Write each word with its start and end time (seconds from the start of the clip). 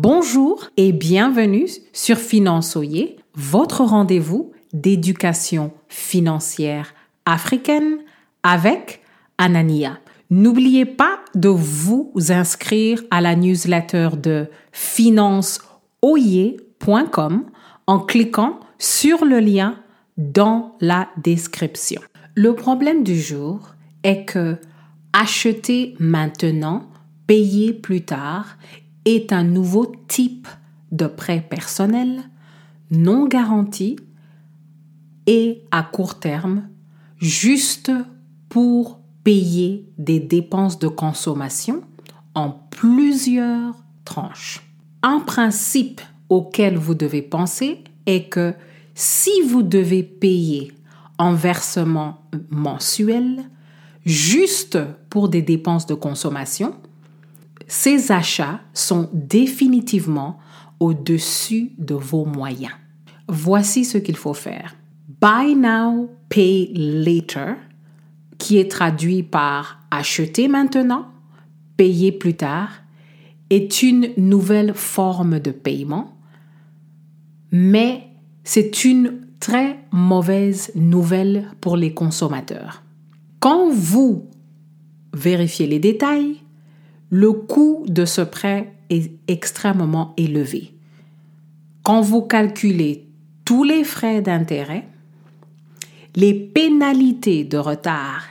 Bonjour 0.00 0.70
et 0.76 0.92
bienvenue 0.92 1.66
sur 1.92 2.18
Finançoyer, 2.18 3.16
votre 3.34 3.82
rendez-vous 3.82 4.52
d'éducation 4.72 5.72
financière 5.88 6.94
africaine 7.26 7.98
avec 8.44 9.02
Anania. 9.38 9.98
N'oubliez 10.30 10.84
pas 10.84 11.18
de 11.34 11.48
vous 11.48 12.12
inscrire 12.28 13.02
à 13.10 13.20
la 13.20 13.34
newsletter 13.34 14.10
de 14.22 14.46
financeoyer.com 14.70 17.46
en 17.88 17.98
cliquant 17.98 18.60
sur 18.78 19.24
le 19.24 19.40
lien 19.40 19.80
dans 20.16 20.76
la 20.80 21.08
description. 21.16 22.00
Le 22.36 22.54
problème 22.54 23.02
du 23.02 23.20
jour 23.20 23.74
est 24.04 24.26
que 24.26 24.58
acheter 25.12 25.96
maintenant, 25.98 26.84
payer 27.26 27.72
plus 27.72 28.02
tard 28.02 28.58
est 29.04 29.32
un 29.32 29.44
nouveau 29.44 29.92
type 30.08 30.48
de 30.92 31.06
prêt 31.06 31.44
personnel 31.48 32.22
non 32.90 33.26
garanti 33.26 33.96
et 35.26 35.62
à 35.70 35.82
court 35.82 36.18
terme, 36.18 36.68
juste 37.18 37.92
pour 38.48 39.00
payer 39.24 39.86
des 39.98 40.20
dépenses 40.20 40.78
de 40.78 40.88
consommation 40.88 41.82
en 42.34 42.50
plusieurs 42.50 43.74
tranches. 44.04 44.62
Un 45.02 45.20
principe 45.20 46.00
auquel 46.28 46.76
vous 46.76 46.94
devez 46.94 47.22
penser 47.22 47.84
est 48.06 48.28
que 48.30 48.54
si 48.94 49.30
vous 49.46 49.62
devez 49.62 50.02
payer 50.02 50.72
un 51.18 51.34
versement 51.34 52.22
mensuel 52.50 53.44
juste 54.06 54.78
pour 55.10 55.28
des 55.28 55.42
dépenses 55.42 55.86
de 55.86 55.94
consommation, 55.94 56.74
ces 57.68 58.10
achats 58.10 58.60
sont 58.72 59.10
définitivement 59.12 60.38
au-dessus 60.80 61.72
de 61.78 61.94
vos 61.94 62.24
moyens. 62.24 62.72
Voici 63.28 63.84
ce 63.84 63.98
qu'il 63.98 64.16
faut 64.16 64.34
faire. 64.34 64.74
Buy 65.20 65.54
now, 65.54 66.10
pay 66.30 66.72
later, 66.74 67.56
qui 68.38 68.58
est 68.58 68.70
traduit 68.70 69.22
par 69.22 69.80
acheter 69.90 70.48
maintenant, 70.48 71.08
payer 71.76 72.10
plus 72.10 72.34
tard, 72.34 72.70
est 73.50 73.82
une 73.82 74.10
nouvelle 74.16 74.74
forme 74.74 75.38
de 75.38 75.50
paiement, 75.50 76.16
mais 77.50 78.08
c'est 78.44 78.84
une 78.84 79.26
très 79.40 79.78
mauvaise 79.92 80.72
nouvelle 80.74 81.50
pour 81.60 81.76
les 81.76 81.92
consommateurs. 81.92 82.82
Quand 83.40 83.70
vous 83.70 84.28
vérifiez 85.12 85.66
les 85.66 85.78
détails, 85.78 86.42
le 87.10 87.32
coût 87.32 87.84
de 87.88 88.04
ce 88.04 88.20
prêt 88.20 88.72
est 88.90 89.12
extrêmement 89.28 90.14
élevé. 90.16 90.72
Quand 91.82 92.00
vous 92.00 92.22
calculez 92.22 93.06
tous 93.44 93.64
les 93.64 93.84
frais 93.84 94.20
d'intérêt, 94.20 94.86
les 96.14 96.34
pénalités 96.34 97.44
de 97.44 97.56
retard 97.58 98.24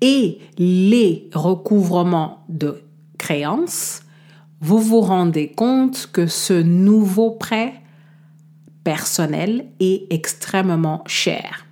et 0.00 0.38
les 0.56 1.28
recouvrements 1.32 2.44
de 2.48 2.82
créances, 3.18 4.02
vous 4.60 4.78
vous 4.78 5.00
rendez 5.00 5.48
compte 5.48 6.08
que 6.12 6.26
ce 6.26 6.54
nouveau 6.54 7.30
prêt 7.30 7.74
personnel 8.82 9.66
est 9.78 10.12
extrêmement 10.12 11.04
cher. 11.06 11.66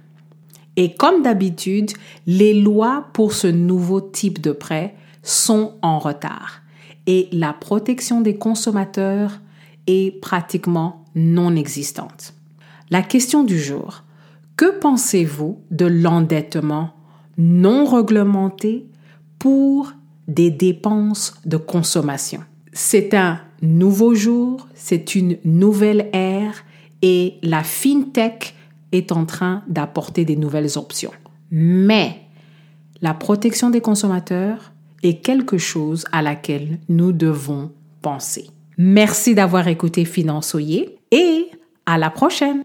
Et 0.77 0.95
comme 0.95 1.23
d'habitude, 1.23 1.93
les 2.27 2.55
lois 2.61 3.07
pour 3.15 3.33
ce 3.33 3.47
nouveau 3.47 4.01
type 4.01 4.41
de 4.41 4.53
prêt 4.53 4.95
sont 5.27 5.75
en 5.83 5.99
retard 5.99 6.63
et 7.07 7.29
la 7.33 7.53
protection 7.53 8.21
des 8.21 8.37
consommateurs 8.37 9.41
est 9.89 10.21
pratiquement 10.21 11.05
non 11.17 11.57
existante. 11.57 12.35
La 12.91 13.03
question 13.03 13.43
du 13.43 13.59
jour, 13.59 14.05
que 14.57 14.79
pensez-vous 14.79 15.61
de 15.73 15.87
l'endettement 15.87 16.93
non 17.39 17.85
réglementé 17.85 18.87
pour 19.39 19.93
des 20.29 20.51
dépenses 20.51 21.35
de 21.45 21.57
consommation? 21.57 22.41
C'est 22.73 23.13
un 23.13 23.41
nouveau 23.63 24.15
jour, 24.15 24.69
c'est 24.75 25.17
une 25.17 25.39
nouvelle 25.45 26.09
ère 26.13 26.65
et 27.03 27.35
la 27.43 27.65
FinTech 27.65 28.55
est 28.93 29.11
en 29.11 29.25
train 29.27 29.65
d'apporter 29.67 30.25
des 30.25 30.37
nouvelles 30.37 30.79
options. 30.79 31.13
Mais 31.51 32.21
la 33.03 33.13
protection 33.13 33.71
des 33.71 33.81
consommateurs 33.81 34.73
quelque 35.15 35.59
chose 35.59 36.05
à 36.13 36.23
laquelle 36.23 36.79
nous 36.89 37.13
devons 37.13 37.73
penser. 38.03 38.47
Merci 38.79 39.35
d'avoir 39.35 39.69
écouté 39.69 40.05
Finançoyer 40.05 40.99
et 41.11 41.47
à 41.87 41.99
la 41.99 42.11
prochaine. 42.11 42.65